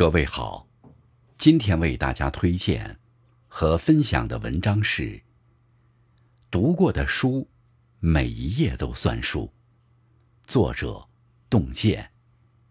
[0.00, 0.66] 各位好，
[1.36, 2.98] 今天为大家推荐
[3.48, 5.22] 和分享的文章是：
[6.50, 7.46] 读过的书，
[7.98, 9.52] 每一页都算数。
[10.46, 11.06] 作者：
[11.50, 12.10] 洞见，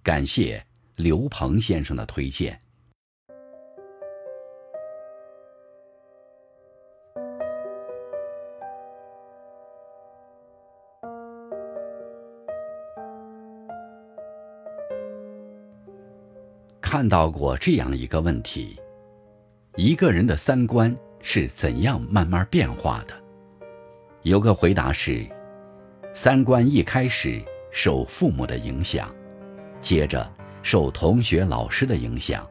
[0.02, 0.66] 感谢
[0.96, 2.60] 刘鹏先生的推荐。
[16.92, 18.76] 看到过这样一个问题：
[19.76, 23.14] 一个人的三观是怎样慢慢变化的？
[24.24, 25.24] 有个回答是：
[26.16, 27.40] 三观一开始
[27.70, 29.14] 受父母的影响，
[29.80, 30.28] 接着
[30.64, 32.44] 受同学老师的影响，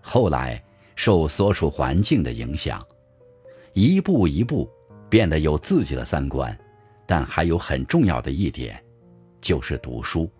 [0.00, 0.62] 后来
[0.94, 2.80] 受所处环境的影响，
[3.72, 4.70] 一步一步
[5.10, 6.56] 变得有自己的三观。
[7.04, 8.80] 但还有很重要的一点，
[9.40, 10.30] 就是读书。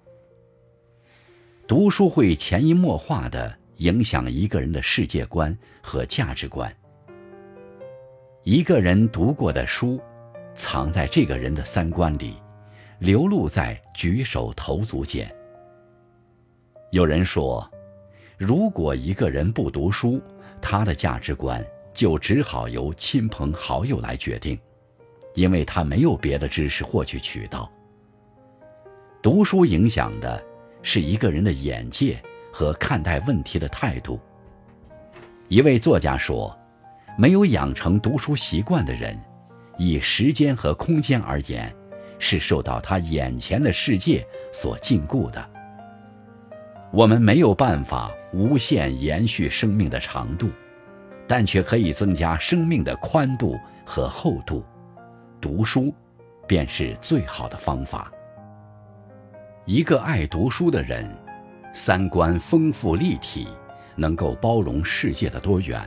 [1.68, 6.72] 读书会潜移默化地影响一个人的世界观和价值观。
[8.44, 10.00] 一个人读过的书，
[10.54, 12.36] 藏在这个人的三观里，
[13.00, 15.28] 流露在举手投足间。
[16.92, 17.68] 有人说，
[18.38, 20.22] 如果一个人不读书，
[20.62, 24.56] 他的价值观就只好由亲朋好友来决定，
[25.34, 27.68] 因为他没有别的知识获取渠道。
[29.20, 30.40] 读书影响的。
[30.88, 32.16] 是一个人的眼界
[32.52, 34.20] 和看待问题的态度。
[35.48, 36.56] 一位作家说
[37.18, 39.18] ：“没有养成读书习惯的人，
[39.76, 41.74] 以时间和空间而言，
[42.20, 45.44] 是受到他眼前的世界所禁锢的。
[46.92, 50.48] 我们没有办法无限延续生命的长度，
[51.26, 54.64] 但却可以增加生命的宽度和厚度。
[55.40, 55.92] 读书，
[56.46, 58.08] 便是最好的方法。”
[59.66, 61.04] 一个爱读书的人，
[61.72, 63.48] 三观丰富立体，
[63.96, 65.82] 能够包容世界的多元，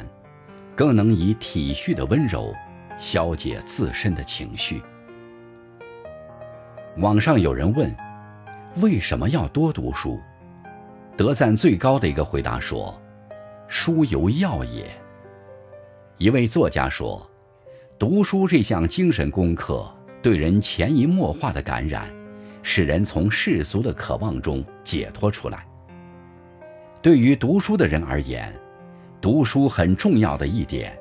[0.75, 2.53] 更能以体恤的温柔
[2.97, 4.81] 消解自身的情绪。
[6.97, 7.89] 网上有人问
[8.83, 10.19] ：“为什么要多读书？”
[11.15, 13.01] 得赞最高的一个回答说
[13.69, 14.85] ：“书犹药也。”
[16.19, 17.25] 一位作家说
[17.97, 19.89] ：“读书这项精神功课，
[20.21, 22.13] 对人潜移默化的感染。”
[22.71, 25.65] 使人从世俗的渴望中解脱出来。
[27.01, 28.53] 对于读书的人而言，
[29.19, 30.95] 读书很重要的一点，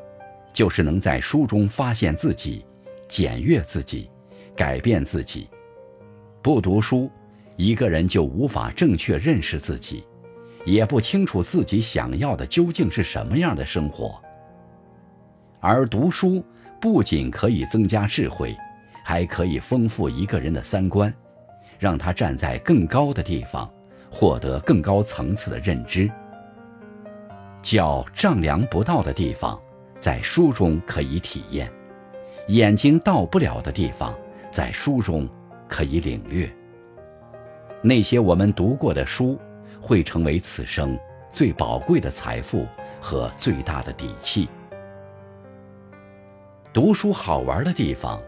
[0.51, 2.65] 就是能在书中发现自己，
[3.07, 4.11] 检阅自己，
[4.57, 5.47] 改变自己。
[6.41, 7.11] 不读书，
[7.57, 10.05] 一个人就无法正确认识自己，
[10.65, 14.19] 也不清楚自己想要的究竟是什么样的生活。
[15.61, 16.43] 而读书
[16.81, 18.57] 不仅可以增加智慧，
[19.05, 21.13] 还可以丰富一个人的三观。
[21.79, 23.71] 让他站在更高的地方，
[24.11, 26.11] 获得更高层次的认知。
[27.63, 29.61] 脚丈量不到的地方，
[29.99, 31.69] 在书中可以体验；
[32.49, 34.15] 眼睛到不了的地方，
[34.51, 35.29] 在书中
[35.69, 36.51] 可以领略。
[37.81, 39.39] 那些我们读过的书，
[39.81, 40.99] 会成为此生
[41.33, 42.67] 最宝贵的财富
[43.01, 44.49] 和最大的底气。
[46.73, 48.21] 读书好玩的地方。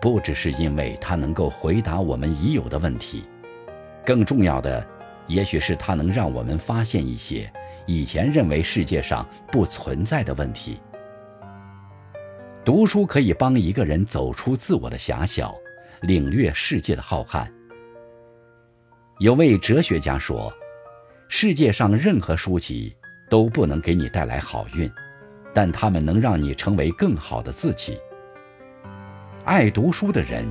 [0.00, 3.24] 不只是因为它能够回答我们已有的问题，
[4.04, 4.86] 更重要的，
[5.26, 7.52] 也许是它能让我们发现一些
[7.86, 10.80] 以前认为世界上不存在的问题。
[12.64, 15.54] 读书可以帮一个人走出自我的狭小，
[16.00, 17.46] 领略世界的浩瀚。
[19.18, 20.52] 有位哲学家说
[21.28, 22.96] ：“世界上任何书籍
[23.28, 24.90] 都不能给你带来好运，
[25.54, 27.98] 但它们能让你成为更好的自己。”
[29.44, 30.46] 爱读书的人，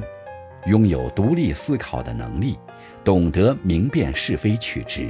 [0.65, 2.57] 拥有独立思考的能力，
[3.03, 5.07] 懂得明辨是非曲直。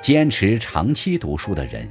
[0.00, 1.86] 坚持长期读书的人，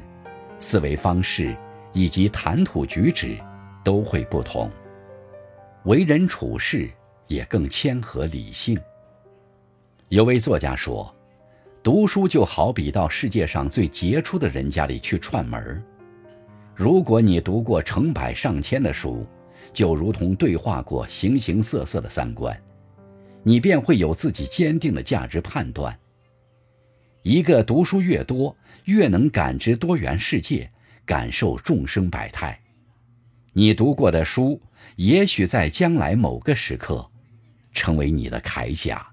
[0.58, 1.56] 思维方式
[1.94, 3.38] 以及谈吐举止
[3.84, 4.70] 都会不同，
[5.84, 6.90] 为人处事
[7.28, 8.76] 也更谦和理性。
[10.10, 11.14] 有位作家说
[11.84, 15.82] ：“读书就好比到世界上最杰出的人家里去串门。
[16.76, 19.24] 如果你读过成百上千的书。”
[19.74, 22.60] 就如同对话过形形色色的三观，
[23.44, 25.98] 你便会有自己坚定的价值判断。
[27.24, 30.72] 一个读书越多，越能感知多元世界，
[31.06, 32.60] 感受众生百态。
[33.54, 34.62] 你读过的书，
[34.96, 37.12] 也许在将来某个时刻，
[37.74, 39.11] 成为你的铠甲。